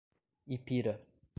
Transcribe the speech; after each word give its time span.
Ipira 0.55 0.93